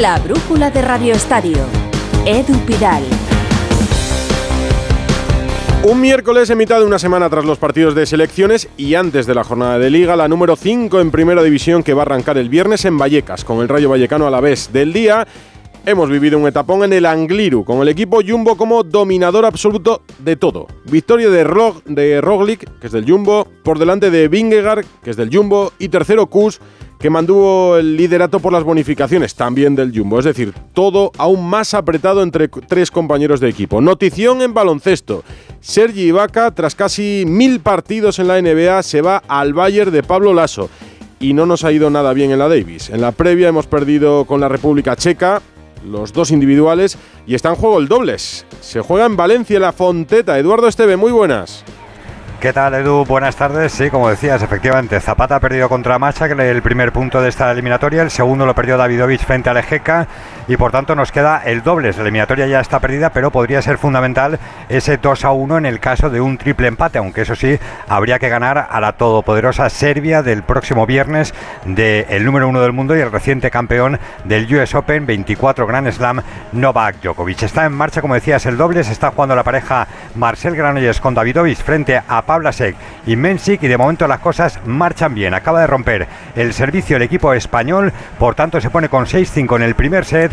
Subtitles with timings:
[0.00, 1.58] La brújula de Radio Estadio.
[2.24, 3.02] Edu Pidal.
[5.82, 9.34] Un miércoles en mitad de una semana tras los partidos de selecciones y antes de
[9.34, 12.48] la jornada de liga, la número 5 en primera división que va a arrancar el
[12.48, 15.26] viernes en Vallecas, con el Rayo Vallecano a la vez del día.
[15.84, 20.36] Hemos vivido un etapón en el Angliru, con el equipo Jumbo como dominador absoluto de
[20.36, 20.68] todo.
[20.84, 25.16] Victoria de, Rog, de Roglic, que es del Jumbo, por delante de Vingegaard, que es
[25.16, 26.60] del Jumbo, y tercero Kus,
[26.98, 30.18] que mantuvo el liderato por las bonificaciones, también del Jumbo.
[30.18, 33.80] Es decir, todo aún más apretado entre tres compañeros de equipo.
[33.80, 35.22] Notición en baloncesto.
[35.60, 40.34] Sergi Ibaka, tras casi mil partidos en la NBA, se va al Bayern de Pablo
[40.34, 40.68] Lasso.
[41.20, 42.90] Y no nos ha ido nada bien en la Davis.
[42.90, 45.42] En la previa hemos perdido con la República Checa,
[45.88, 48.46] los dos individuales, y está en juego el dobles.
[48.60, 50.38] Se juega en Valencia la Fonteta.
[50.38, 51.64] Eduardo Esteve, muy buenas.
[52.40, 53.04] ¿Qué tal, Edu?
[53.04, 53.72] Buenas tardes.
[53.72, 57.50] Sí, como decías, efectivamente, Zapata ha perdido contra Macha, que el primer punto de esta
[57.50, 58.02] eliminatoria.
[58.02, 60.06] El segundo lo perdió Davidovich frente a Lejeca
[60.46, 61.92] y por tanto nos queda el doble.
[61.92, 65.80] La eliminatoria ya está perdida, pero podría ser fundamental ese 2 a 1 en el
[65.80, 67.58] caso de un triple empate, aunque eso sí,
[67.88, 72.96] habría que ganar a la todopoderosa Serbia del próximo viernes, del número uno del mundo
[72.96, 77.42] y el reciente campeón del US Open 24 Grand Slam, Novak Djokovic.
[77.42, 78.84] Está en marcha, como decías, el doble.
[78.84, 82.76] Se está jugando la pareja Marcel Granollers con Davidovich frente a Pavlasek
[83.06, 85.32] y Mensik y de momento las cosas marchan bien.
[85.32, 89.62] Acaba de romper el servicio el equipo español, por tanto se pone con 6-5 en
[89.62, 90.30] el primer set.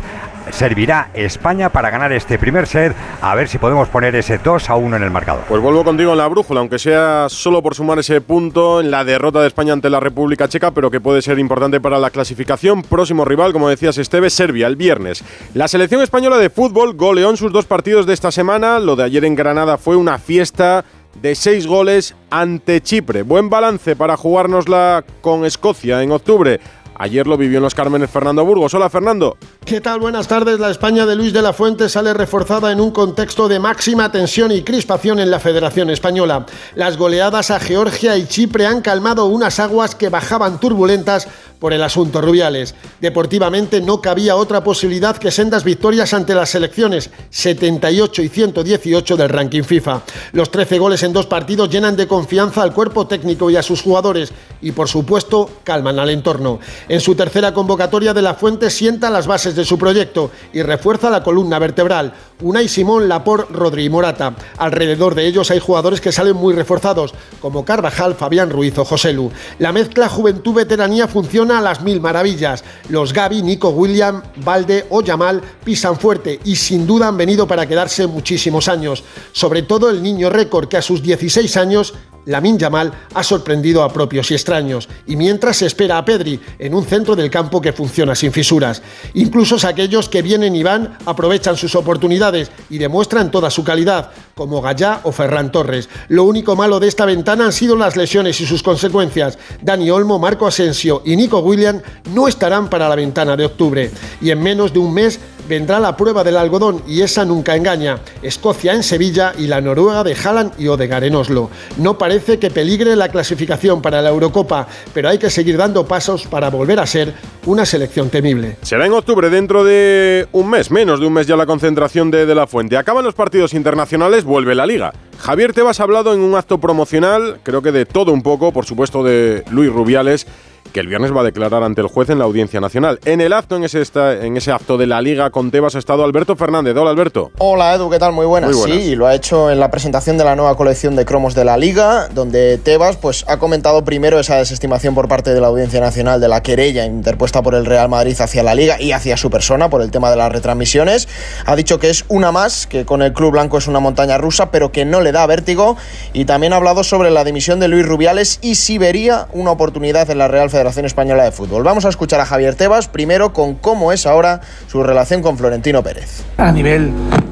[0.51, 4.75] Servirá España para ganar este primer set, a ver si podemos poner ese 2 a
[4.75, 5.43] 1 en el marcador.
[5.47, 9.03] Pues vuelvo contigo en la brújula, aunque sea solo por sumar ese punto en la
[9.03, 12.83] derrota de España ante la República Checa, pero que puede ser importante para la clasificación.
[12.83, 15.23] Próximo rival, como decías Esteve, Serbia, el viernes.
[15.55, 18.79] La selección española de fútbol goleó en sus dos partidos de esta semana.
[18.79, 20.85] Lo de ayer en Granada fue una fiesta
[21.21, 23.23] de seis goles ante Chipre.
[23.23, 26.59] Buen balance para jugárnosla con Escocia en octubre.
[26.97, 28.73] Ayer lo vivió en los Cármenes Fernando Burgos.
[28.73, 29.37] Hola Fernando.
[29.65, 29.99] ¿Qué tal?
[29.99, 30.59] Buenas tardes.
[30.59, 34.51] La España de Luis de la Fuente sale reforzada en un contexto de máxima tensión
[34.51, 36.45] y crispación en la Federación Española.
[36.75, 41.27] Las goleadas a Georgia y Chipre han calmado unas aguas que bajaban turbulentas
[41.59, 42.75] por el asunto Rubiales.
[43.01, 49.29] Deportivamente no cabía otra posibilidad que sendas victorias ante las selecciones 78 y 118 del
[49.29, 50.01] ranking FIFA.
[50.33, 53.81] Los 13 goles en dos partidos llenan de confianza al cuerpo técnico y a sus
[53.81, 54.31] jugadores
[54.61, 56.59] y por supuesto calman al entorno.
[56.87, 61.09] En su tercera convocatoria de la Fuente sienta las bases de su proyecto y refuerza
[61.09, 62.13] la columna vertebral.
[62.41, 64.35] Unai Simón, Lapor, Rodri Morata.
[64.57, 69.13] Alrededor de ellos hay jugadores que salen muy reforzados, como Carvajal, Fabián Ruiz o José
[69.13, 69.31] Lu.
[69.59, 72.63] La mezcla juventud-veteranía funciona a las mil maravillas.
[72.89, 77.65] Los Gaby, Nico William, Valde o Yamal pisan fuerte y sin duda han venido para
[77.65, 79.03] quedarse muchísimos años.
[79.31, 81.93] Sobre todo el niño récord que a sus 16 años
[82.25, 86.73] Lamin Yamal ha sorprendido a propios y extraños, y mientras se espera a Pedri en
[86.73, 88.81] un centro del campo que funciona sin fisuras.
[89.13, 94.61] Incluso aquellos que vienen y van aprovechan sus oportunidades y demuestran toda su calidad, como
[94.61, 95.87] Gallá o Ferran Torres.
[96.09, 99.37] Lo único malo de esta ventana han sido las lesiones y sus consecuencias.
[99.61, 101.81] Dani Olmo, Marco Asensio y Nico William
[102.13, 105.95] no estarán para la ventana de octubre, y en menos de un mes vendrá la
[105.95, 107.99] prueba del algodón y esa nunca engaña.
[108.21, 111.49] Escocia en Sevilla y la Noruega de Haaland y Odegaard en Oslo.
[111.77, 116.25] No parece que peligre la clasificación para la Eurocopa, pero hay que seguir dando pasos
[116.27, 117.13] para volver a ser
[117.45, 118.57] una selección temible.
[118.61, 122.25] Será en octubre, dentro de un mes, menos de un mes ya la concentración de,
[122.25, 122.77] de la Fuente.
[122.77, 124.93] Acaban los partidos internacionales, vuelve la Liga.
[125.19, 128.65] Javier Tebas ha hablado en un acto promocional, creo que de todo un poco, por
[128.65, 130.27] supuesto de Luis Rubiales
[130.75, 132.99] que el viernes va a declarar ante el juez en la Audiencia Nacional.
[133.05, 136.03] En el acto, en ese, en ese acto de la Liga con Tebas ha estado
[136.03, 136.75] Alberto Fernández.
[136.75, 137.31] Hola, Alberto.
[137.37, 138.11] Hola, Edu, ¿qué tal?
[138.11, 138.53] Muy buenas.
[138.61, 141.45] Sí, y lo ha hecho en la presentación de la nueva colección de cromos de
[141.45, 145.79] la Liga, donde Tebas pues, ha comentado primero esa desestimación por parte de la Audiencia
[145.79, 149.29] Nacional de la querella interpuesta por el Real Madrid hacia la Liga y hacia su
[149.29, 151.07] persona por el tema de las retransmisiones.
[151.45, 154.51] Ha dicho que es una más, que con el Club Blanco es una montaña rusa,
[154.51, 155.77] pero que no le da vértigo.
[156.11, 160.09] Y también ha hablado sobre la dimisión de Luis Rubiales y si vería una oportunidad
[160.09, 161.63] en la Real Federación Española de Fútbol.
[161.63, 165.81] Vamos a escuchar a Javier Tebas primero con cómo es ahora su relación con Florentino
[165.81, 166.23] Pérez.
[166.37, 166.91] A nivel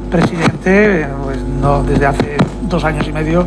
[0.10, 3.46] presidente, pues no desde hace dos años y medio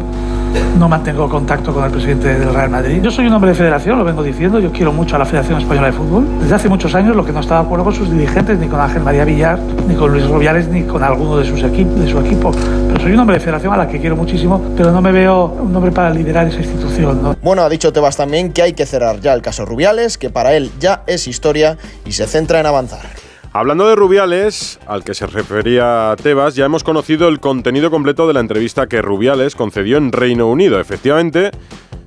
[0.78, 3.00] no mantengo contacto con el presidente del Real Madrid.
[3.02, 5.60] Yo soy un hombre de federación, lo vengo diciendo, yo quiero mucho a la Federación
[5.60, 6.26] Española de Fútbol.
[6.40, 8.80] Desde hace muchos años lo que no estaba de acuerdo con sus dirigentes, ni con
[8.80, 9.58] Ángel María Villar,
[9.88, 12.52] ni con Luis Rubiales, ni con alguno de, sus de su equipo.
[12.88, 15.46] Pero soy un hombre de federación a la que quiero muchísimo, pero no me veo
[15.46, 17.22] un hombre para liderar esa institución.
[17.22, 17.36] ¿no?
[17.42, 20.54] Bueno, ha dicho Tebas también que hay que cerrar ya el caso Rubiales, que para
[20.54, 23.25] él ya es historia y se centra en avanzar.
[23.58, 28.34] Hablando de Rubiales, al que se refería Tebas, ya hemos conocido el contenido completo de
[28.34, 30.78] la entrevista que Rubiales concedió en Reino Unido.
[30.78, 31.52] Efectivamente,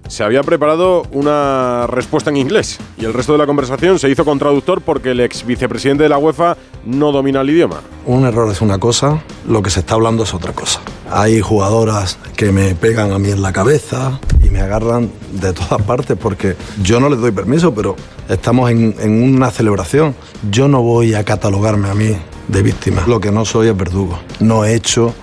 [0.09, 4.25] se había preparado una respuesta en inglés y el resto de la conversación se hizo
[4.25, 7.81] con traductor porque el ex vicepresidente de la UEFA no domina el idioma.
[8.05, 10.81] Un error es una cosa, lo que se está hablando es otra cosa.
[11.11, 15.81] Hay jugadoras que me pegan a mí en la cabeza y me agarran de todas
[15.83, 17.95] partes porque yo no les doy permiso, pero
[18.27, 20.15] estamos en, en una celebración.
[20.49, 22.15] Yo no voy a catalogarme a mí
[22.47, 23.03] de víctima.
[23.07, 24.19] Lo que no soy es verdugo.
[24.39, 25.13] No he hecho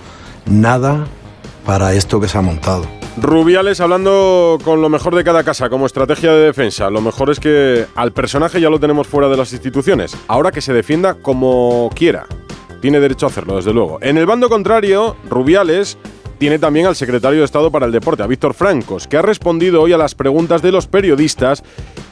[0.45, 1.07] nada
[1.65, 2.96] para esto que se ha montado.
[3.19, 6.91] Rubiales hablando con lo mejor de cada casa como estrategia de defensa.
[6.91, 10.15] Lo mejor es que al personaje ya lo tenemos fuera de las instituciones.
[10.27, 12.27] Ahora que se defienda como quiera.
[12.79, 13.97] Tiene derecho a hacerlo, desde luego.
[14.01, 15.97] En el bando contrario, Rubiales
[16.37, 19.81] tiene también al secretario de Estado para el Deporte, a Víctor Francos, que ha respondido
[19.81, 21.63] hoy a las preguntas de los periodistas,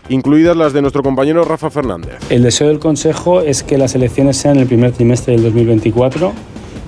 [0.09, 2.17] incluidas las de nuestro compañero Rafa Fernández.
[2.31, 6.33] El deseo del Consejo es que las elecciones sean el primer trimestre del 2024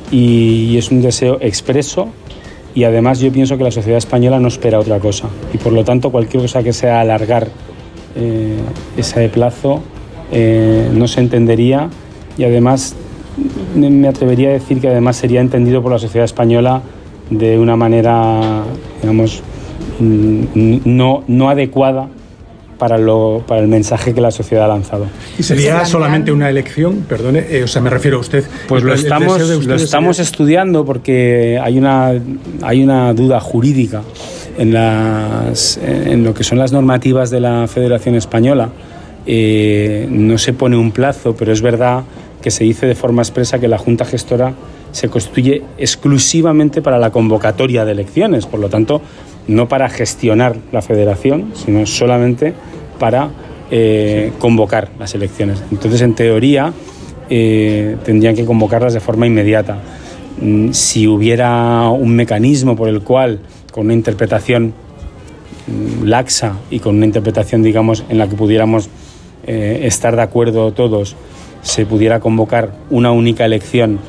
[0.10, 2.10] y es un deseo expreso
[2.78, 5.28] y además yo pienso que la sociedad española no espera otra cosa.
[5.52, 7.48] Y por lo tanto cualquier cosa que sea alargar
[8.16, 8.60] eh,
[8.96, 9.82] ese plazo
[10.32, 11.90] eh, no se entendería.
[12.38, 12.96] Y además
[13.76, 16.84] me atrevería a decir que además sería entendido por la sociedad española
[17.32, 18.62] de una manera,
[19.02, 19.42] digamos,
[20.00, 22.10] no, no adecuada
[22.78, 25.08] para, lo, para el mensaje que la sociedad ha lanzado.
[25.38, 27.06] ¿Y sería solamente una elección?
[27.08, 28.46] Perdone, eh, o sea, me refiero a usted.
[28.68, 32.14] Pues lo estamos, lo estamos estudiando porque hay una,
[32.62, 34.02] hay una duda jurídica
[34.58, 38.70] en, las, en lo que son las normativas de la Federación Española.
[39.26, 42.04] Eh, no se pone un plazo, pero es verdad
[42.42, 44.54] que se dice de forma expresa que la Junta Gestora
[44.92, 49.02] se constituye exclusivamente para la convocatoria de elecciones, por lo tanto,
[49.48, 52.54] no para gestionar la federación, sino solamente
[53.00, 53.30] para
[53.72, 55.64] eh, convocar las elecciones.
[55.72, 56.74] Entonces, en teoría,
[57.30, 59.78] eh, tendrían que convocarlas de forma inmediata.
[60.42, 63.40] Mm, si hubiera un mecanismo por el cual,
[63.72, 64.74] con una interpretación
[65.68, 68.90] mm, laxa y con una interpretación, digamos, en la que pudiéramos
[69.46, 71.16] eh, estar de acuerdo todos,
[71.62, 74.00] se pudiera convocar una única elección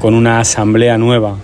[0.00, 1.36] con una asamblea nueva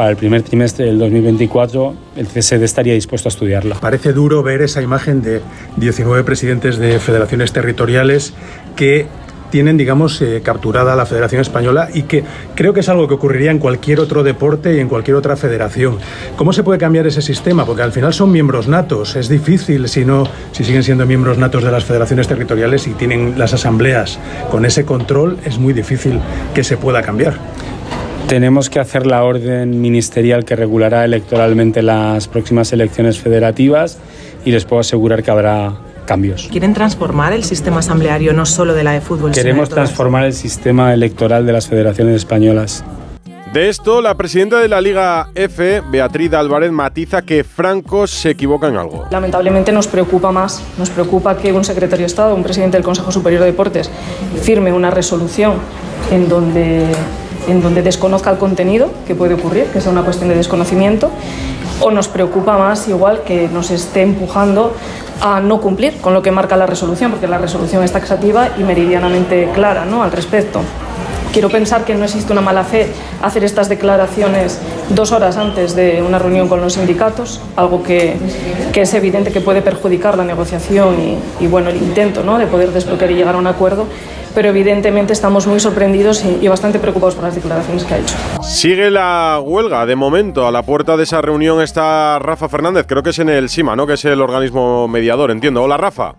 [0.00, 3.74] para el primer trimestre del 2024 el CSD estaría dispuesto a estudiarla.
[3.74, 5.42] Parece duro ver esa imagen de
[5.76, 8.32] 19 presidentes de federaciones territoriales
[8.76, 9.08] que
[9.50, 12.24] tienen, digamos, eh, capturada la Federación Española y que
[12.54, 15.98] creo que es algo que ocurriría en cualquier otro deporte y en cualquier otra federación.
[16.34, 17.66] ¿Cómo se puede cambiar ese sistema?
[17.66, 19.16] Porque al final son miembros natos.
[19.16, 23.38] Es difícil si no, si siguen siendo miembros natos de las federaciones territoriales y tienen
[23.38, 24.18] las asambleas
[24.50, 26.20] con ese control, es muy difícil
[26.54, 27.34] que se pueda cambiar.
[28.30, 33.98] Tenemos que hacer la orden ministerial que regulará electoralmente las próximas elecciones federativas
[34.44, 35.72] y les puedo asegurar que habrá
[36.06, 36.46] cambios.
[36.48, 39.32] ¿Quieren transformar el sistema asambleario no solo de la de fútbol?
[39.32, 42.84] Queremos transformar el sistema electoral de las federaciones españolas.
[43.52, 48.68] De esto, la presidenta de la Liga F, Beatriz Álvarez, matiza que Franco se equivoca
[48.68, 49.06] en algo.
[49.10, 53.10] Lamentablemente nos preocupa más, nos preocupa que un secretario de Estado, un presidente del Consejo
[53.10, 53.90] Superior de Deportes,
[54.40, 55.54] firme una resolución
[56.12, 56.86] en donde
[57.50, 61.10] en donde desconozca el contenido, que puede ocurrir, que sea una cuestión de desconocimiento,
[61.80, 64.74] o nos preocupa más igual que nos esté empujando
[65.20, 68.62] a no cumplir con lo que marca la resolución, porque la resolución es taxativa y
[68.62, 70.02] meridianamente clara ¿no?
[70.02, 70.60] al respecto.
[71.32, 72.88] Quiero pensar que no existe una mala fe
[73.22, 78.16] hacer estas declaraciones dos horas antes de una reunión con los sindicatos, algo que,
[78.72, 80.96] que es evidente que puede perjudicar la negociación
[81.38, 82.36] y, bueno, el intento ¿no?
[82.38, 83.86] de poder desbloquear y llegar a un acuerdo
[84.34, 88.14] pero evidentemente estamos muy sorprendidos y, bastante preocupados por las declaraciones que ha hecho.
[88.42, 93.02] Sigue la huelga, de momento, a la puerta de esa reunión está Rafa Fernández, creo
[93.02, 93.88] que es en el SIMA, ¿no?
[93.88, 95.64] Que es el organismo mediador, entiendo.
[95.64, 96.14] Hola, Rafa.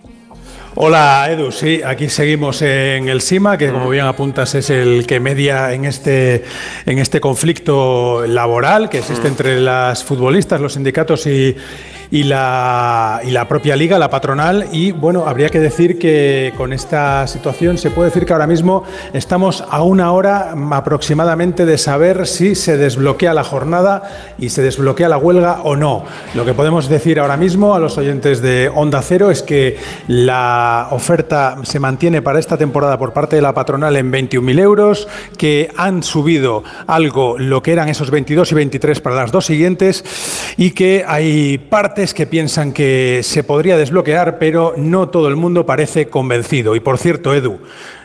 [0.74, 5.20] Hola Edu, sí, aquí seguimos en el SIMA, que como bien apuntas es el que
[5.20, 6.46] media en este,
[6.86, 11.58] en este conflicto laboral que existe entre las futbolistas, los sindicatos y,
[12.12, 14.68] y la, y la propia liga, la patronal.
[14.74, 18.84] Y bueno, habría que decir que con esta situación se puede decir que ahora mismo
[19.14, 24.04] estamos a una hora aproximadamente de saber si se desbloquea la jornada
[24.38, 26.04] y se desbloquea la huelga o no.
[26.36, 29.78] Lo que podemos decir ahora mismo a los oyentes de Onda Cero es que
[30.08, 35.08] la oferta se mantiene para esta temporada por parte de la patronal en 21.000 euros,
[35.38, 40.04] que han subido algo lo que eran esos 22 y 23 para las dos siguientes
[40.58, 45.66] y que hay parte que piensan que se podría desbloquear, pero no todo el mundo
[45.66, 46.76] parece convencido.
[46.76, 47.60] Y por cierto, Edu,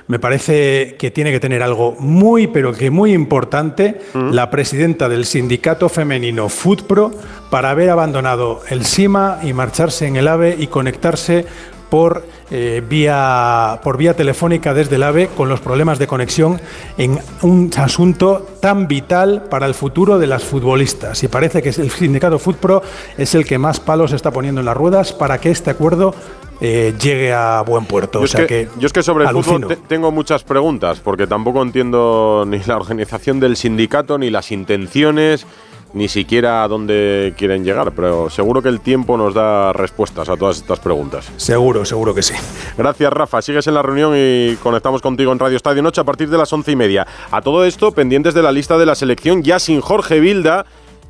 [0.07, 4.31] me parece que tiene que tener algo muy, pero que muy importante mm.
[4.31, 7.11] la presidenta del sindicato femenino FoodPro
[7.51, 11.47] para haber abandonado el SIMA y marcharse en el AVE y conectarse
[11.89, 16.61] por eh, vía, por vía telefónica desde el AVE con los problemas de conexión
[16.99, 21.23] en un asunto tan vital para el futuro de las futbolistas.
[21.23, 22.83] Y parece que el sindicato FUTPRO
[23.17, 26.15] es el que más palos está poniendo en las ruedas para que este acuerdo
[26.61, 28.25] eh, llegue a buen puerto.
[28.25, 32.45] Yo, es que, yo es que sobre el fútbol tengo muchas preguntas, porque tampoco entiendo
[32.47, 35.47] ni la organización del sindicato, ni las intenciones,
[35.97, 40.37] ni siquiera a dónde quieren llegar, pero seguro que el tiempo nos da respuestas a
[40.37, 41.33] todas estas preguntas.
[41.39, 42.35] Seguro, seguro que sí.
[42.77, 43.41] Gracias, Rafa.
[43.41, 46.53] Sigues en la reunión y conectamos contigo en Radio Estadio Noche a partir de las
[46.53, 47.07] once y media.
[47.31, 50.67] A todo esto, pendientes de la lista de la selección, ya sin Jorge Vilda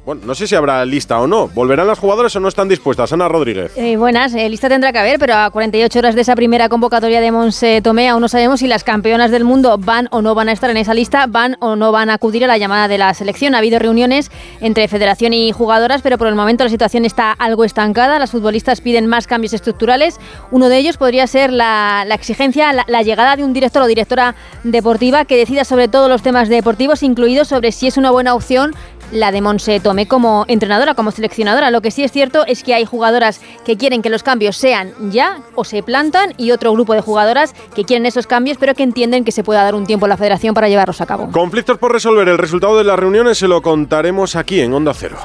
[0.07, 1.49] bueno, no sé si habrá lista o no.
[1.49, 3.13] ¿Volverán las jugadoras o no están dispuestas?
[3.13, 3.73] Ana Rodríguez.
[3.77, 7.21] Eh, buenas, eh, lista tendrá que haber, pero a 48 horas de esa primera convocatoria
[7.21, 10.49] de Monse Tomé aún no sabemos si las campeonas del mundo van o no van
[10.49, 12.99] a estar en esa lista, van o no van a acudir a la llamada de
[12.99, 13.57] la selección.
[13.57, 17.65] Ha habido reuniones entre federación y jugadoras, pero por el momento la situación está algo
[17.65, 18.21] estancada.
[18.21, 20.21] Las futbolistas piden más cambios estructurales.
[20.53, 24.37] Uno de ellos podría ser la, exigencia, la, la llegada de un director o directora
[24.63, 28.73] deportiva que decida sobre todos los temas deportivos, incluidos sobre si es una buena opción
[29.13, 31.71] la de Monse Tomé como entrenadora, como seleccionadora.
[31.71, 34.93] Lo que sí es cierto es que hay jugadoras que quieren que los cambios sean
[35.11, 38.83] ya o se plantan y otro grupo de jugadoras que quieren esos cambios pero que
[38.83, 41.31] entienden que se pueda dar un tiempo a la federación para llevarlos a cabo.
[41.31, 42.29] Conflictos por resolver.
[42.29, 45.19] El resultado de las reuniones se lo contaremos aquí en Onda Cero.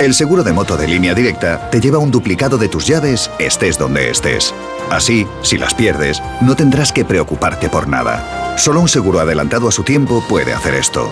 [0.00, 3.78] El seguro de moto de línea directa te lleva un duplicado de tus llaves estés
[3.78, 4.54] donde estés.
[4.90, 8.56] Así, si las pierdes, no tendrás que preocuparte por nada.
[8.58, 11.10] Solo un seguro adelantado a su tiempo puede hacer esto.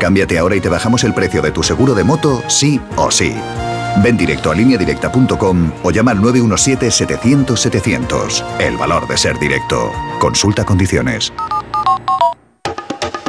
[0.00, 3.34] Cámbiate ahora y te bajamos el precio de tu seguro de moto, sí o sí.
[4.02, 8.44] Ven directo a lineadirecta.com o llama al 917-700-700.
[8.58, 9.92] El valor de ser directo.
[10.18, 11.32] Consulta condiciones.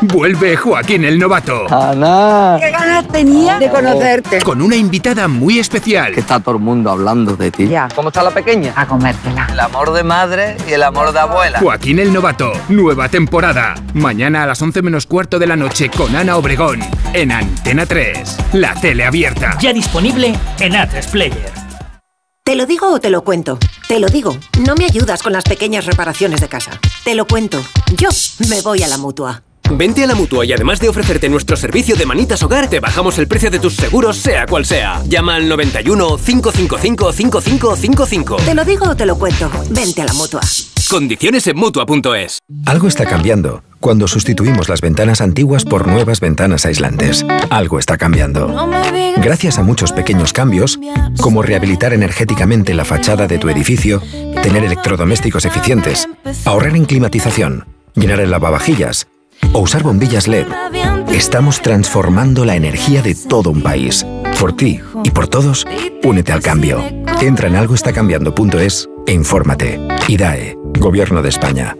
[0.07, 1.65] Vuelve Joaquín el Novato.
[1.73, 2.57] Ana.
[2.59, 4.41] ¿Qué ganas tenía de conocerte?
[4.41, 6.13] Con una invitada muy especial.
[6.13, 7.67] Que está todo el mundo hablando de ti.
[7.67, 7.87] Ya.
[7.95, 8.73] ¿Cómo está la pequeña?
[8.75, 9.47] A comértela.
[9.51, 11.59] El amor de madre y el amor de abuela.
[11.59, 12.51] Joaquín el Novato.
[12.69, 13.75] Nueva temporada.
[13.93, 16.81] Mañana a las 11 menos cuarto de la noche con Ana Obregón.
[17.13, 18.37] En Antena 3.
[18.53, 19.57] La tele abierta.
[19.59, 21.51] Ya disponible en A3 Player.
[22.43, 23.57] ¿Te lo digo o te lo cuento?
[23.87, 24.37] Te lo digo.
[24.67, 26.79] No me ayudas con las pequeñas reparaciones de casa.
[27.03, 27.59] Te lo cuento.
[27.97, 28.09] Yo
[28.49, 29.41] me voy a la mutua.
[29.75, 33.17] Vente a la mutua y además de ofrecerte nuestro servicio de manitas hogar, te bajamos
[33.17, 35.03] el precio de tus seguros, sea cual sea.
[35.05, 38.37] Llama al 91 555 5555.
[38.37, 39.51] Te lo digo o te lo cuento.
[39.69, 40.39] Vente a la mutua.
[40.89, 42.39] Condiciones en mutua.es.
[42.65, 47.25] Algo está cambiando cuando sustituimos las ventanas antiguas por nuevas ventanas aislantes.
[47.49, 48.69] Algo está cambiando.
[49.17, 50.79] Gracias a muchos pequeños cambios,
[51.19, 54.01] como rehabilitar energéticamente la fachada de tu edificio,
[54.41, 56.07] tener electrodomésticos eficientes,
[56.45, 59.07] ahorrar en climatización, llenar el lavavajillas
[59.55, 60.47] o usar bombillas LED,
[61.13, 64.05] estamos transformando la energía de todo un país.
[64.37, 65.65] Por ti y por todos,
[66.03, 66.83] únete al cambio.
[67.21, 69.79] Entra en algoestacambiando.es e infórmate.
[70.09, 71.73] IDAE, Gobierno de España.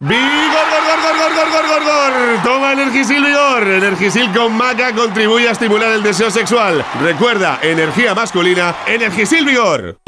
[0.00, 2.42] ¡Vigor, gor, gor, gor, gor, gor, gor!
[2.44, 3.66] Toma Energisil Vigor.
[3.66, 6.84] Energisil con maca contribuye a estimular el deseo sexual.
[7.00, 9.98] Recuerda, energía masculina, Energisil Vigor.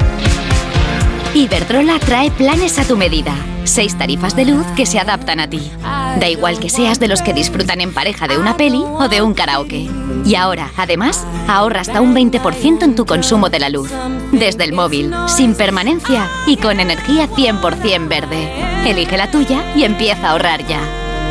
[1.33, 3.33] Iberdrola trae planes a tu medida.
[3.63, 5.71] Seis tarifas de luz que se adaptan a ti.
[6.19, 9.21] Da igual que seas de los que disfrutan en pareja de una peli o de
[9.21, 9.89] un karaoke.
[10.25, 13.91] Y ahora, además, ahorra hasta un 20% en tu consumo de la luz.
[14.31, 18.49] Desde el móvil, sin permanencia y con energía 100% verde.
[18.85, 20.79] Elige la tuya y empieza a ahorrar ya.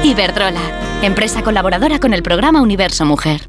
[0.02, 0.60] Iberdrola,
[1.02, 3.48] empresa colaboradora con el programa Universo Mujer.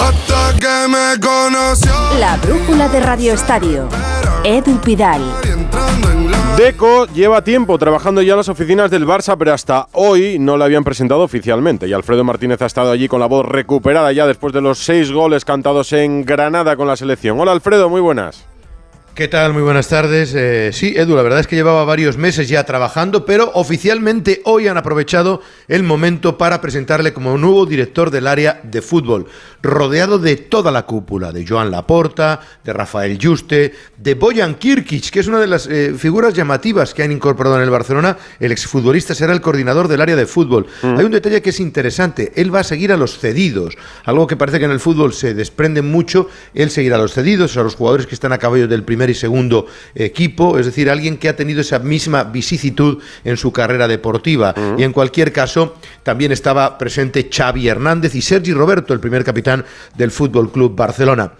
[0.00, 1.92] Hasta que me conoció.
[2.18, 3.88] La brújula de Radio Estadio.
[4.44, 5.20] Edu Pidal.
[6.56, 10.66] Deco lleva tiempo trabajando ya en las oficinas del Barça, pero hasta hoy no la
[10.66, 11.88] habían presentado oficialmente.
[11.88, 15.10] Y Alfredo Martínez ha estado allí con la voz recuperada ya después de los seis
[15.10, 17.40] goles cantados en Granada con la selección.
[17.40, 18.51] Hola Alfredo, muy buenas.
[19.14, 19.52] ¿Qué tal?
[19.52, 20.32] Muy buenas tardes.
[20.34, 24.68] Eh, sí, Edu, la verdad es que llevaba varios meses ya trabajando, pero oficialmente hoy
[24.68, 29.26] han aprovechado el momento para presentarle como nuevo director del área de fútbol,
[29.62, 35.20] rodeado de toda la cúpula, de Joan Laporta, de Rafael Juste, de Bojan Kirkic, que
[35.20, 38.16] es una de las eh, figuras llamativas que han incorporado en el Barcelona.
[38.40, 40.68] El exfutbolista será el coordinador del área de fútbol.
[40.82, 43.76] Hay un detalle que es interesante, él va a seguir a los cedidos,
[44.06, 47.58] algo que parece que en el fútbol se desprende mucho, él seguirá a los cedidos,
[47.58, 51.16] a los jugadores que están a caballo del primer y segundo equipo, es decir, alguien
[51.16, 54.54] que ha tenido esa misma vicisitud en su carrera deportiva.
[54.76, 59.64] Y en cualquier caso, también estaba presente Xavi Hernández y Sergi Roberto, el primer capitán
[59.96, 61.32] del Fútbol Club Barcelona.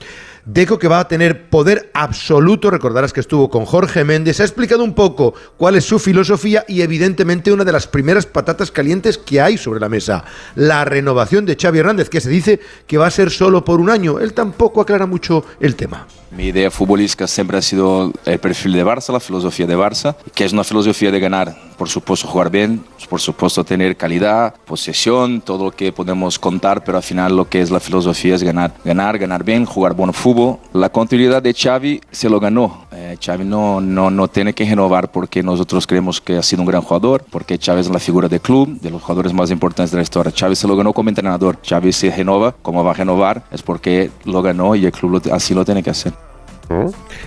[0.44, 4.82] Deco que va a tener poder absoluto, recordarás que estuvo con Jorge Méndez, ha explicado
[4.82, 9.40] un poco cuál es su filosofía y evidentemente una de las primeras patatas calientes que
[9.40, 10.24] hay sobre la mesa,
[10.56, 13.88] la renovación de Xavi Hernández, que se dice que va a ser solo por un
[13.88, 14.18] año.
[14.18, 16.08] Él tampoco aclara mucho el tema.
[16.36, 20.46] Mi idea futbolística siempre ha sido el perfil de Barça, la filosofía de Barça, que
[20.46, 21.54] es una filosofía de ganar.
[21.76, 26.96] Por supuesto, jugar bien, por supuesto, tener calidad, posesión, todo lo que podemos contar, pero
[26.96, 28.72] al final lo que es la filosofía es ganar.
[28.82, 30.58] Ganar, ganar bien, jugar buen fútbol.
[30.72, 32.86] La continuidad de Xavi se lo ganó.
[32.92, 36.68] Eh, Xavi no, no, no tiene que renovar porque nosotros creemos que ha sido un
[36.68, 39.98] gran jugador, porque Xavi es la figura del club, de los jugadores más importantes de
[39.98, 40.32] la historia.
[40.34, 41.58] Xavi se lo ganó como entrenador.
[41.68, 45.52] Xavi se renova, como va a renovar, es porque lo ganó y el club así
[45.52, 46.21] lo tiene que hacer.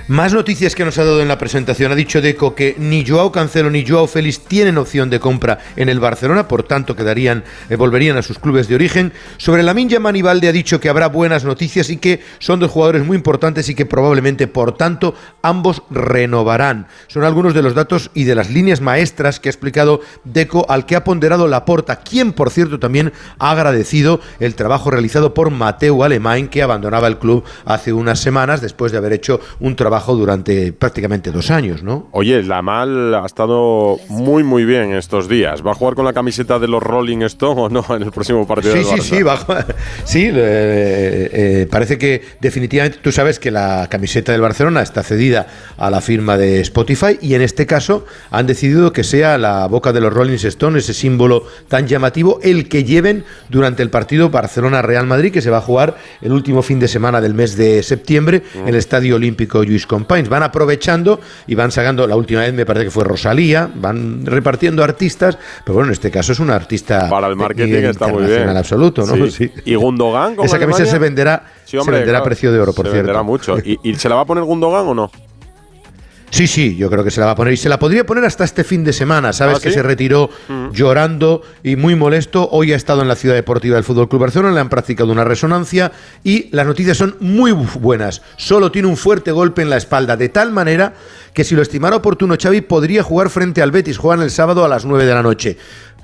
[0.07, 1.91] Más noticias que nos ha dado en la presentación.
[1.91, 5.89] Ha dicho Deco que ni Joao Cancelo ni Joao Félix tienen opción de compra en
[5.89, 9.13] el Barcelona, por tanto quedarían, eh, volverían a sus clubes de origen.
[9.37, 13.05] Sobre la Minja Manibalde ha dicho que habrá buenas noticias y que son dos jugadores
[13.05, 16.87] muy importantes y que probablemente, por tanto, ambos renovarán.
[17.07, 20.85] Son algunos de los datos y de las líneas maestras que ha explicado Deco, al
[20.85, 26.03] que ha ponderado Laporta, quien, por cierto, también ha agradecido el trabajo realizado por Mateo
[26.03, 29.24] Alemán, que abandonaba el club hace unas semanas después de haber hecho
[29.59, 32.07] un trabajo durante prácticamente dos años, ¿no?
[32.11, 35.65] Oye, la Mal ha estado muy, muy bien estos días.
[35.65, 38.47] ¿Va a jugar con la camiseta de los Rolling Stones o no en el próximo
[38.47, 39.37] partido sí, sí, Sí, va
[40.03, 45.47] sí, eh, eh, parece que definitivamente tú sabes que la camiseta del Barcelona está cedida
[45.77, 49.93] a la firma de Spotify y en este caso han decidido que sea la boca
[49.93, 55.05] de los Rolling Stones, ese símbolo tan llamativo, el que lleven durante el partido Barcelona-Real
[55.05, 58.43] Madrid, que se va a jugar el último fin de semana del mes de septiembre
[58.55, 60.29] en el Estadio Olímpico Luis Companys.
[60.29, 64.83] Van aprovechando y van sacando, la última vez me parece que fue Rosalía, van repartiendo
[64.83, 68.49] artistas, pero bueno, en este caso es una artista para el marketing está muy bien.
[68.49, 69.27] absoluto, ¿no?
[69.27, 69.51] Sí.
[69.65, 73.07] Y Gundogan, esa camisa se venderá, se venderá a precio de oro, por se cierto.
[73.07, 73.57] Venderá mucho.
[73.59, 75.11] ¿Y, ¿Y se la va a poner Gundogan o no?
[76.35, 77.53] Sí, sí, yo creo que se la va a poner.
[77.53, 79.31] Y se la podría poner hasta este fin de semana.
[79.31, 80.71] Sabes ¿Ah, que se retiró Mm.
[80.71, 82.49] llorando y muy molesto.
[82.51, 85.23] Hoy ha estado en la ciudad deportiva del Fútbol Club Barcelona, le han practicado una
[85.23, 85.93] resonancia
[86.25, 88.21] y las noticias son muy bu- buenas.
[88.35, 90.93] Solo tiene un fuerte golpe en la espalda, de tal manera
[91.33, 93.97] que si lo estimara oportuno Xavi podría jugar frente al Betis.
[93.97, 95.57] Juegan el sábado a las 9 de la noche.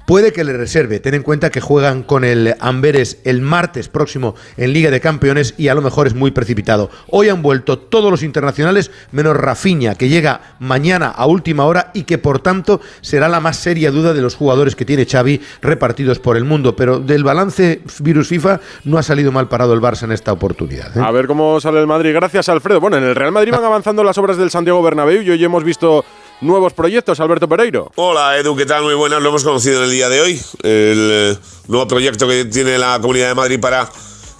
[0.06, 1.00] Puede que le reserve.
[1.00, 5.54] Ten en cuenta que juegan con el Amberes el martes próximo en Liga de Campeones
[5.58, 6.90] y a lo mejor es muy precipitado.
[7.10, 12.04] Hoy han vuelto todos los internacionales menos Rafinha, que llega mañana a última hora y
[12.04, 16.20] que por tanto será la más seria duda de los jugadores que tiene Xavi repartidos
[16.20, 16.76] por el mundo.
[16.76, 20.96] Pero del balance virus FIFA no ha salido mal parado el Barça en esta oportunidad.
[20.98, 21.02] ¿eh?
[21.02, 22.14] A ver cómo sale el Madrid.
[22.14, 22.80] Gracias, Alfredo.
[22.80, 25.64] Bueno, en el Real Madrid van avanzando las obras del Santiago Bernabéu y hoy hemos
[25.64, 26.04] visto
[26.42, 27.20] nuevos proyectos.
[27.20, 27.92] Alberto Pereiro.
[27.96, 28.84] Hola Edu, ¿qué tal?
[28.84, 30.42] Muy buenas, lo hemos conocido en el día de hoy.
[30.64, 33.90] El eh, nuevo proyecto que tiene la Comunidad de Madrid para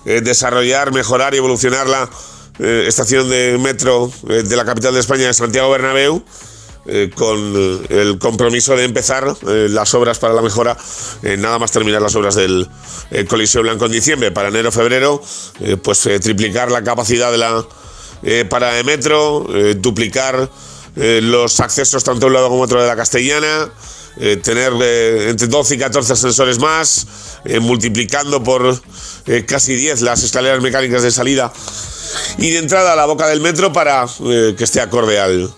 [0.06, 2.10] eh, desarrollar, mejorar y evolucionar la
[2.60, 6.24] eh, estación de metro de la capital de España, Santiago Bernabéu.
[7.16, 7.38] con
[7.90, 10.76] el compromiso de empezar las obras para la mejora,
[11.38, 12.68] nada más terminar las obras del
[13.30, 15.22] Coliseo Blanco en diciembre, para enero-febrero,
[15.84, 17.64] pues triplicar la capacidad de la
[18.50, 20.50] parada de metro, duplicar
[20.96, 23.70] eh, los accesos tanto a un lado como otro de la Castellana,
[24.18, 27.08] eh, tener eh, entre 12 y 14 ascensores más,
[27.46, 28.80] eh, multiplicando por
[29.26, 31.52] eh, casi 10 las escaleras mecánicas de salida
[32.38, 35.52] y de entrada a la boca del metro para eh, que esté acorde al,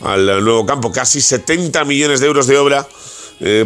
[0.00, 0.90] al nuevo campo.
[0.90, 2.86] Casi 70 millones de euros de obra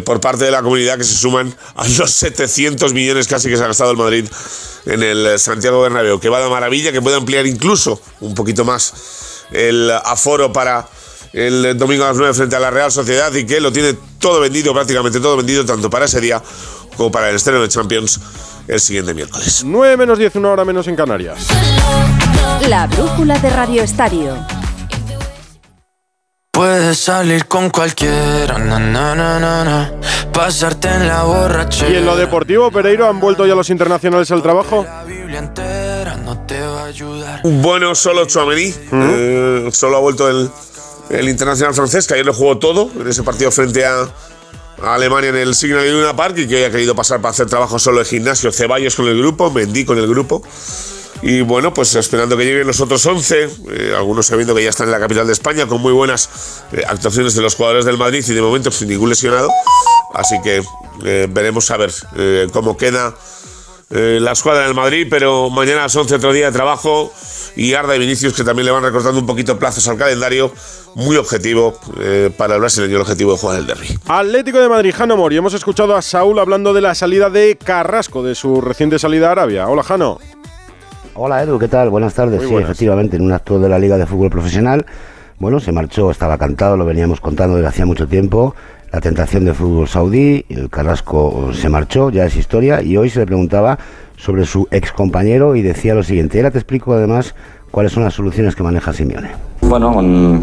[0.05, 3.64] por parte de la comunidad que se suman a los 700 millones casi que se
[3.64, 4.24] ha gastado el Madrid
[4.87, 8.94] en el Santiago Bernabéu, que va de maravilla, que puede ampliar incluso un poquito más
[9.50, 10.88] el aforo para
[11.35, 14.40] el domingo a las 9 frente a la Real Sociedad y que lo tiene todo
[14.40, 16.40] vendido, prácticamente todo vendido, tanto para ese día
[16.97, 18.20] como para el estreno de Champions
[18.68, 19.62] el siguiente miércoles.
[19.64, 21.49] 9 menos 10, una hora menos en Canarias.
[22.68, 24.37] La brújula de Radio Estadio.
[26.53, 29.92] Puedes salir con cualquiera, na, na, na, na, na.
[30.33, 31.90] pasarte en la borrachera.
[31.90, 34.87] ¿Y en lo deportivo, Pereiro, han vuelto ya los internacionales al trabajo?
[37.42, 40.49] Bueno, solo Chouameni, eh, solo ha vuelto el,
[41.11, 44.09] el internacional francés, que ayer lo jugó todo en ese partido frente a,
[44.83, 47.79] Alemania en el Signal Iduna Park y que hoy ha querido pasar para hacer trabajo
[47.79, 48.51] solo de gimnasio.
[48.51, 50.43] Ceballos con el grupo, Mendy con el grupo.
[51.23, 54.88] Y bueno, pues esperando que lleguen los otros 11, eh, algunos sabiendo que ya están
[54.88, 58.23] en la capital de España, con muy buenas eh, actuaciones de los jugadores del Madrid
[58.29, 59.49] y de momento sin ningún lesionado.
[60.12, 60.62] Así que
[61.05, 63.14] eh, veremos a ver eh, cómo queda
[63.94, 67.12] eh, la escuadra del Madrid, pero mañana a las 11 otro día de trabajo
[67.54, 70.52] y Arda y Vinicius que también le van recortando un poquito plazos al calendario,
[70.96, 73.96] muy objetivo eh, para el brasileño el objetivo de jugar el derby.
[74.09, 75.37] Atlético de Madrid, Jano Mori.
[75.37, 79.33] Hemos escuchado a Saúl hablando de la salida de Carrasco, de su reciente salida a
[79.33, 79.68] Arabia.
[79.68, 80.18] Hola, Jano.
[81.14, 81.90] Hola Edu, ¿qué tal?
[81.90, 82.38] Buenas tardes.
[82.38, 82.70] Muy sí, buenas.
[82.70, 84.85] efectivamente, en un acto de la Liga de Fútbol Profesional,
[85.38, 88.57] bueno, se marchó, estaba cantado, lo veníamos contando desde hacía mucho tiempo,
[88.94, 93.18] la tentación de fútbol saudí, el Carrasco se marchó, ya es historia, y hoy se
[93.18, 93.76] le preguntaba
[94.16, 97.35] sobre su ex compañero y decía lo siguiente, ahora te explico además
[97.72, 99.30] ¿cuáles son las soluciones que maneja Simeone?
[99.62, 99.92] Bueno,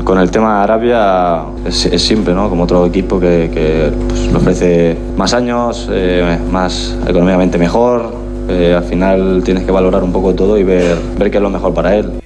[0.03, 2.49] con, el tema de Arabia es, simple, ¿no?
[2.49, 8.13] Como otro equipo que, que pues, ofrece más años, eh, más económicamente mejor.
[8.49, 11.49] Eh, al final tienes que valorar un poco todo y ver, ver qué es lo
[11.49, 12.21] mejor para él.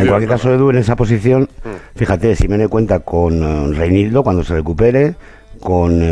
[0.00, 1.98] En cualquier caso, Edu, en esa posición, mm.
[1.98, 5.14] fíjate, Simeone cuenta con uh, Reinildo cuando se recupere,
[5.60, 6.02] con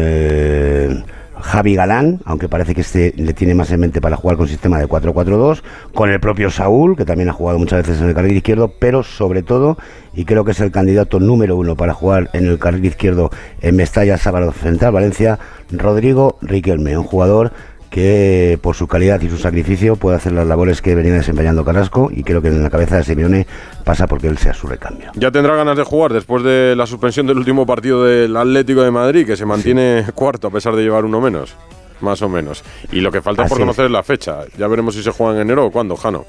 [1.44, 4.78] Javi Galán, aunque parece que este le tiene más en mente para jugar con sistema
[4.78, 8.37] de 4-4-2, con el propio Saúl, que también ha jugado muchas veces en el carril
[8.37, 9.76] izquierdo, pero sobre todo,
[10.14, 13.30] y creo que es el candidato número uno para jugar en el carril izquierdo
[13.61, 15.38] en Mestalla, Sábado Central, Valencia,
[15.70, 17.52] Rodrigo Riquelme, un jugador
[17.94, 22.11] que por su calidad y su sacrificio puede hacer las labores que venía desempeñando Carrasco
[22.12, 23.46] y creo que en la cabeza de Simeone
[23.85, 25.12] pasa porque él sea su recambio.
[25.14, 28.90] Ya tendrá ganas de jugar después de la suspensión del último partido del Atlético de
[28.90, 31.54] Madrid, que se mantiene cuarto a pesar de llevar uno menos,
[32.00, 32.64] más o menos.
[32.90, 34.38] Y lo que falta por conocer es la fecha.
[34.59, 36.24] Ya veremos si se juega en enero o cuándo, Jano.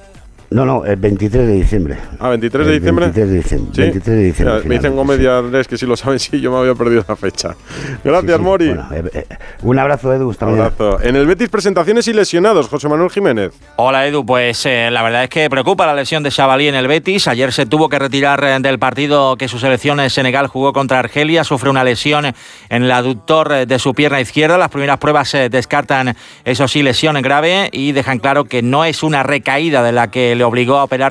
[0.49, 1.97] No, no, el 23 de diciembre.
[2.19, 3.05] Ah, 23 de diciembre.
[3.05, 3.71] 23 de diciembre.
[3.73, 3.81] ¿Sí?
[3.81, 6.58] 23 de diciembre me dicen Gómez y Andrés que si lo saben, sí, yo me
[6.58, 7.55] había perdido la fecha.
[8.03, 8.69] Gracias, Mori.
[8.69, 9.25] Eh, eh,
[9.63, 10.29] un abrazo, Edu.
[10.29, 11.01] Un abrazo.
[11.01, 13.53] En el Betis, presentaciones y lesionados, José Manuel Jiménez.
[13.77, 14.25] Hola, Edu.
[14.25, 17.27] Pues eh, la verdad es que preocupa la lesión de Chavalí en el Betis.
[17.27, 21.43] Ayer se tuvo que retirar del partido que su selección en Senegal jugó contra Argelia.
[21.43, 24.58] Sufre una lesión en el aductor de su pierna izquierda.
[24.58, 29.23] Las primeras pruebas descartan, eso sí, lesión grave y dejan claro que no es una
[29.23, 31.06] recaída de la que le obligó a operar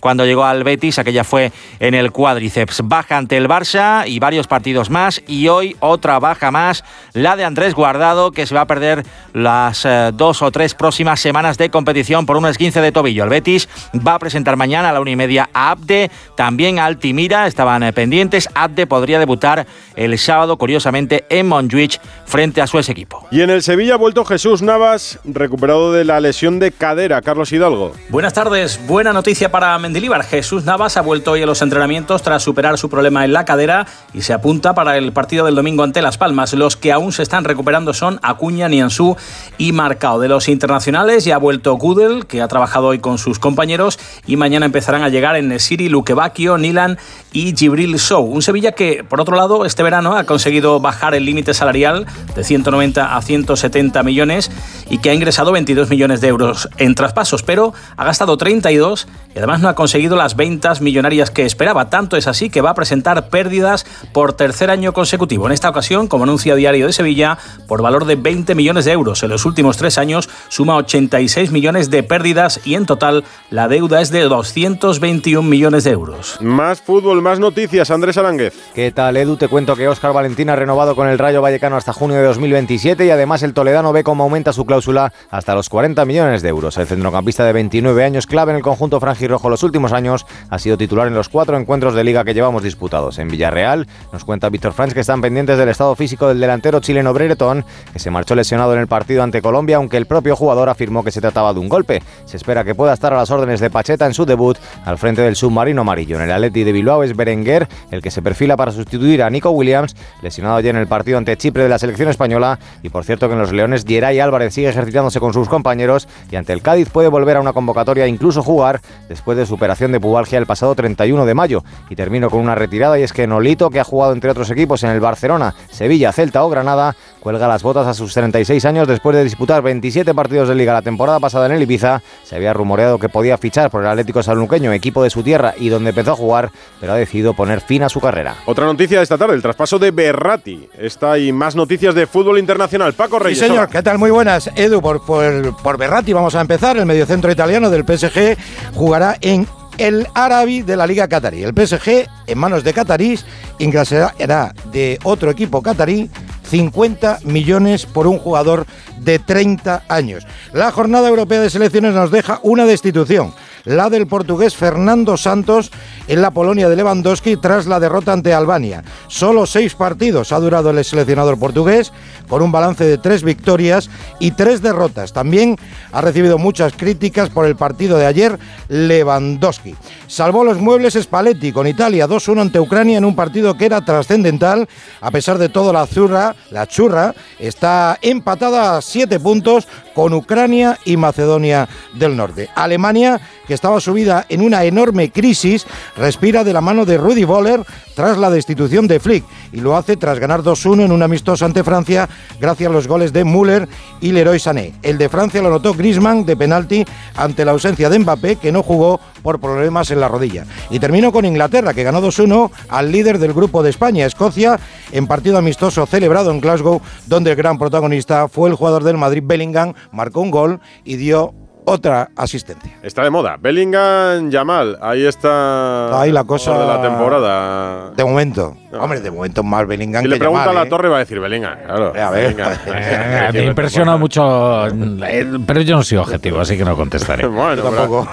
[0.00, 2.82] cuando llegó al Betis, aquella fue en el cuádriceps.
[2.84, 7.44] Baja ante el Barça y varios partidos más y hoy otra baja más, la de
[7.44, 11.70] Andrés Guardado, que se va a perder las eh, dos o tres próximas semanas de
[11.70, 13.24] competición por un esguince de tobillo.
[13.24, 13.68] El Betis
[14.06, 17.82] va a presentar mañana a la una y media a Abde, también a Altimira, estaban
[17.82, 18.48] eh, pendientes.
[18.54, 23.26] Abde podría debutar el sábado, curiosamente, en Montjuic frente a su ex equipo.
[23.30, 27.22] Y en el Sevilla ha vuelto Jesús Navas, recuperado de la lesión de cadera.
[27.22, 27.92] Carlos Hidalgo.
[28.08, 28.51] Buenas tardes,
[28.86, 30.22] buena noticia para Mendilibar.
[30.24, 33.86] Jesús Navas ha vuelto hoy a los entrenamientos tras superar su problema en la cadera
[34.12, 36.52] y se apunta para el partido del domingo ante Las Palmas.
[36.52, 39.16] Los que aún se están recuperando son Acuña, Nianzú
[39.56, 40.20] y Marcao.
[40.20, 44.36] De los internacionales ya ha vuelto Gudel, que ha trabajado hoy con sus compañeros y
[44.36, 46.14] mañana empezarán a llegar en Nesiri, Luque
[46.58, 46.98] Nilan
[47.32, 48.22] y Gibril Show.
[48.22, 52.04] Un Sevilla que, por otro lado, este verano ha conseguido bajar el límite salarial
[52.36, 54.50] de 190 a 170 millones
[54.90, 59.38] y que ha ingresado 22 millones de euros en traspasos, pero ha gastado 32 y
[59.38, 61.88] además no ha conseguido las ventas millonarias que esperaba.
[61.90, 65.46] Tanto es así que va a presentar pérdidas por tercer año consecutivo.
[65.46, 69.22] En esta ocasión, como anuncia Diario de Sevilla, por valor de 20 millones de euros.
[69.22, 74.00] En los últimos tres años suma 86 millones de pérdidas y en total la deuda
[74.00, 76.38] es de 221 millones de euros.
[76.40, 77.92] Más fútbol, más noticias.
[77.92, 78.54] Andrés Aránguez.
[78.74, 79.36] ¿Qué tal, Edu?
[79.36, 83.06] Te cuento que Óscar Valentín ha renovado con el Rayo Vallecano hasta junio de 2027
[83.06, 86.76] y además el Toledano ve cómo aumenta su cláusula hasta los 40 millones de euros.
[86.76, 90.78] El centrocampista de 29 años, clave en el conjunto franjirrojo los últimos años, ha sido
[90.78, 93.18] titular en los cuatro encuentros de liga que llevamos disputados.
[93.18, 97.12] En Villarreal, nos cuenta Víctor Franz que están pendientes del estado físico del delantero chileno
[97.12, 101.04] Brereton, que se marchó lesionado en el partido ante Colombia, aunque el propio jugador afirmó
[101.04, 102.02] que se trataba de un golpe.
[102.24, 105.20] Se espera que pueda estar a las órdenes de Pacheta en su debut al frente
[105.20, 106.16] del submarino amarillo.
[106.16, 109.50] En el Atleti de Bilbao es Berenguer el que se perfila para sustituir a Nico
[109.50, 112.58] Williams, lesionado ayer en el partido ante Chipre de la selección española.
[112.82, 116.36] Y por cierto que en los Leones, Geray Álvarez sigue ejercitándose con sus compañeros y
[116.36, 119.90] ante el Cádiz puede volver a una convocatoria e incluso jugar después de su operación
[119.90, 121.64] de pubalgia el pasado 31 de mayo.
[121.90, 124.84] Y termino con una retirada y es que Nolito, que ha jugado entre otros equipos
[124.84, 129.16] en el Barcelona, Sevilla, Celta o Granada, cuelga las botas a sus 36 años después
[129.16, 132.02] de disputar 27 partidos de liga la temporada pasada en el Ibiza.
[132.24, 135.68] Se había rumoreado que podía fichar por el Atlético Salunqueño, equipo de su tierra y
[135.68, 138.34] donde empezó a jugar, pero ha decidido poner fin a su carrera.
[138.46, 140.68] Otra noticia de esta tarde, el traspaso de Berratti.
[140.76, 142.92] Está y más noticias de fútbol internacional.
[142.94, 143.38] Paco Reyes.
[143.38, 143.98] Sí, señor, ¿qué tal?
[143.98, 144.50] Muy buenas.
[144.56, 146.76] Edu, por, por, por Berratti vamos a empezar.
[146.76, 148.36] El mediocentro italiano del PSG
[148.74, 149.46] jugará en
[149.78, 151.44] el Arabi de la Liga Qatarí.
[151.44, 153.24] El PSG, en manos de catarís,
[153.58, 156.10] ingresará de otro equipo catarí
[156.52, 158.66] 50 millones por un jugador
[158.98, 160.26] de 30 años.
[160.52, 163.32] La jornada europea de selecciones nos deja una destitución
[163.64, 165.70] la del portugués Fernando Santos
[166.08, 168.82] en la Polonia de Lewandowski tras la derrota ante Albania.
[169.08, 171.92] Solo seis partidos ha durado el seleccionador portugués,
[172.28, 175.12] con un balance de tres victorias y tres derrotas.
[175.12, 175.56] También
[175.92, 179.74] ha recibido muchas críticas por el partido de ayer Lewandowski.
[180.06, 184.68] Salvó los muebles Spalletti con Italia 2-1 ante Ucrania en un partido que era trascendental.
[185.00, 190.78] A pesar de todo, la zurra, la churra, está empatada a siete puntos con Ucrania
[190.84, 192.48] y Macedonia del Norte.
[192.54, 197.62] Alemania que estaba subida en una enorme crisis, respira de la mano de Rudy Boller
[197.94, 201.64] tras la destitución de Flick y lo hace tras ganar 2-1 en un amistoso ante
[201.64, 202.08] Francia
[202.40, 203.68] gracias a los goles de Müller
[204.00, 204.72] y Leroy Sané.
[204.82, 206.84] El de Francia lo anotó Griezmann de penalti
[207.16, 210.46] ante la ausencia de Mbappé que no jugó por problemas en la rodilla.
[210.70, 214.58] Y termino con Inglaterra que ganó 2-1 al líder del grupo de España, Escocia,
[214.90, 219.22] en partido amistoso celebrado en Glasgow donde el gran protagonista fue el jugador del Madrid
[219.24, 222.72] Bellingham, marcó un gol y dio otra asistencia.
[222.82, 223.36] Está de moda.
[223.40, 224.78] Bellingham Yamal.
[224.80, 226.00] Ahí está.
[226.00, 226.58] Ahí la cosa.
[226.58, 227.90] de la temporada.
[227.90, 228.56] De momento.
[228.78, 230.70] Hombre, de momento más Bellingham Si que le pregunta Yamal, a la ¿eh?
[230.70, 231.54] torre, va a decir Bellingham.
[231.64, 231.92] Claro.
[231.94, 232.24] A ver.
[232.34, 232.52] Bellingham.
[232.74, 237.26] Eh, me impresiona mucho, eh, pero yo no soy objetivo, así que no contestaré.
[237.32, 238.08] Bueno, Tampoco.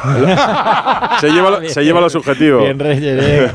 [1.21, 2.59] Se lleva, lo- se lleva lo subjetivo.
[2.59, 3.51] Bien, Reyes,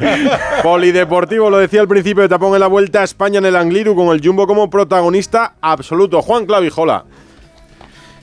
[0.63, 3.95] Polideportivo, lo decía al principio de tapón en la vuelta a España en el Angliru
[3.95, 6.23] con el Jumbo como protagonista absoluto.
[6.23, 7.05] Juan Clavijola.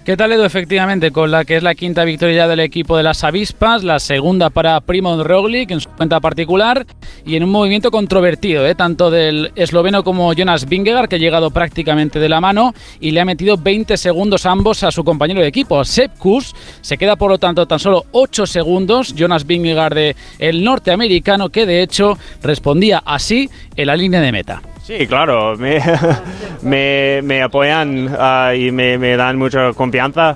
[0.03, 0.43] ¿Qué tal, Edu?
[0.43, 4.49] Efectivamente, con la que es la quinta victoria del equipo de las avispas, la segunda
[4.49, 6.87] para Primo Roglic en su cuenta particular
[7.23, 8.73] y en un movimiento controvertido, ¿eh?
[8.73, 13.21] tanto del esloveno como Jonas Vingegaard, que ha llegado prácticamente de la mano y le
[13.21, 15.85] ha metido 20 segundos ambos a su compañero de equipo.
[15.85, 19.13] Sepp Kuss se queda, por lo tanto, tan solo 8 segundos.
[19.13, 24.63] Jonas Vingegaard, de el norteamericano, que de hecho respondía así en la línea de meta.
[24.91, 25.55] Sí, claro,
[26.61, 30.35] me, me, apoyan ah, y me, me dan mucha confianza,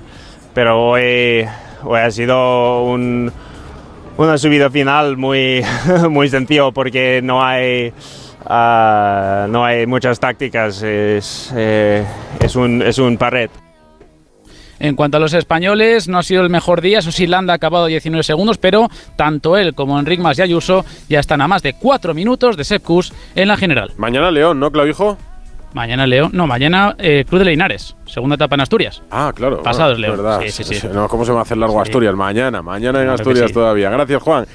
[0.54, 1.46] pero hoy,
[1.84, 3.30] hoy ha sido un,
[4.16, 5.62] una subida final muy,
[6.08, 7.92] muy sencillo porque no hay,
[8.46, 12.06] ah, no hay muchas tácticas, es, eh,
[12.40, 13.50] es, un, es un pared.
[14.78, 16.98] En cuanto a los españoles, no ha sido el mejor día.
[16.98, 20.84] Eso sí, Landa ha acabado 19 segundos, pero tanto él como Enric Mas y Ayuso
[21.08, 23.92] ya están a más de 4 minutos de Sepp Kuss en la general.
[23.96, 25.16] Mañana León, ¿no, Clavijo?
[25.72, 29.02] Mañana León, no, mañana eh, Cruz de Linares, segunda etapa en Asturias.
[29.10, 29.62] Ah, claro.
[29.62, 30.24] Pasado es bueno, León.
[30.24, 30.40] verdad.
[30.46, 30.86] Sí, sí, sí.
[30.90, 31.78] No, ¿Cómo se va a hacer largo.
[31.80, 32.14] Asturias?
[32.14, 33.90] Mañana, mañana en Asturias todavía.
[33.90, 34.46] Gracias, Juan.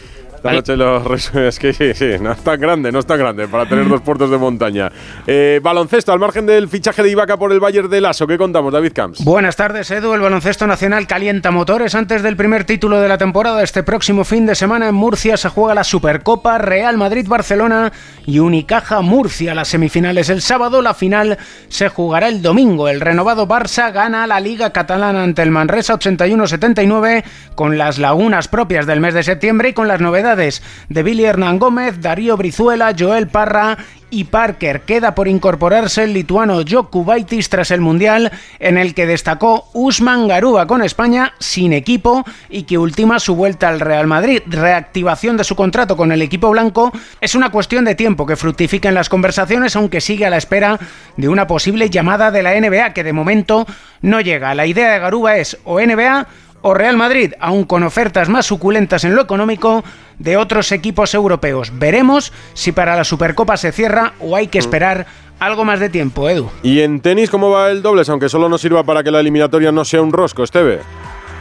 [0.44, 3.48] Esta noche los Es que sí, sí, no es tan grande, no es tan grande
[3.48, 4.92] para tener dos puertos de montaña.
[5.28, 8.74] Eh, baloncesto, al margen del fichaje de Ibaka por el Bayern de Lasso, ¿qué contamos,
[8.74, 9.24] David Camps?
[9.24, 10.16] Buenas tardes, Edu.
[10.16, 13.62] El baloncesto nacional calienta motores antes del primer título de la temporada.
[13.62, 17.92] Este próximo fin de semana en Murcia se juega la Supercopa Real Madrid-Barcelona
[18.26, 19.54] y Unicaja Murcia.
[19.54, 22.90] Las semifinales el sábado, la final se jugará el domingo.
[22.90, 27.24] El renovado Barça gana la Liga Catalana ante el Manresa 81-79
[27.54, 31.60] con las lagunas propias del mes de septiembre y con las novedades de Billy Hernán
[31.60, 33.78] Gómez, Darío Brizuela, Joel Parra
[34.10, 34.82] y Parker.
[34.82, 40.68] Queda por incorporarse el lituano Jokubaitis tras el Mundial, en el que destacó Usman Garúa
[40.68, 44.42] con España sin equipo y que ultima su vuelta al Real Madrid.
[44.46, 48.90] Reactivación de su contrato con el equipo blanco es una cuestión de tiempo que fructifica
[48.90, 50.80] en las conversaciones, aunque sigue a la espera
[51.18, 53.66] de una posible llamada de la NBA, que de momento
[54.02, 54.56] no llega.
[54.56, 56.28] La idea de Garúa es o NBA
[56.62, 59.84] o Real Madrid, aún con ofertas más suculentas en lo económico
[60.22, 61.72] de otros equipos europeos.
[61.74, 65.08] Veremos si para la Supercopa se cierra o hay que esperar
[65.40, 66.50] algo más de tiempo, Edu.
[66.62, 68.10] Y en tenis, ¿cómo va el dobles?
[68.10, 70.80] Aunque solo nos sirva para que la eliminatoria no sea un rosco, Esteve.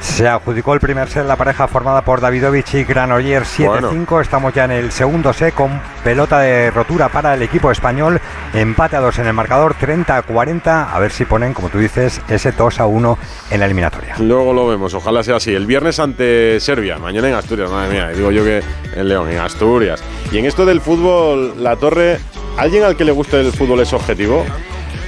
[0.00, 4.22] Se adjudicó el primer set la pareja formada por Davidovich y Granollers 7-5.
[4.22, 8.18] Estamos ya en el segundo set con pelota de rotura para el equipo español.
[8.54, 10.88] Empate a dos en el marcador, 30-40.
[10.90, 13.16] A ver si ponen, como tú dices, ese 2-1
[13.50, 14.16] en la eliminatoria.
[14.18, 15.54] Luego lo vemos, ojalá sea así.
[15.54, 18.08] El viernes ante Serbia, mañana en Asturias, madre mía.
[18.08, 18.62] Digo yo que
[18.94, 20.02] en León, en Asturias.
[20.32, 22.18] Y en esto del fútbol, la torre,
[22.56, 24.46] ¿alguien al que le guste el fútbol es objetivo?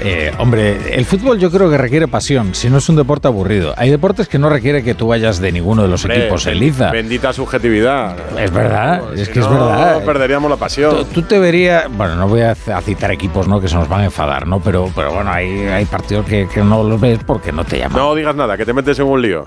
[0.04, 3.74] Eh, hombre, el fútbol yo creo que requiere pasión, si no es un deporte aburrido.
[3.76, 6.58] Hay deportes que no requiere que tú vayas de ninguno de los Hombre, equipos en
[6.58, 6.90] liza.
[6.90, 8.16] Bendita subjetividad.
[8.38, 10.04] Es verdad, es que es no, verdad.
[10.04, 11.06] perderíamos la pasión.
[11.12, 13.60] Tú te verías, bueno, no voy a, citar equipos ¿no?
[13.60, 14.60] que se nos van a enfadar, ¿no?
[14.60, 17.98] Pero, pero bueno, hay, hay partidos que, que no los ves porque no te llaman.
[17.98, 19.44] No digas nada, que te metes en un lío.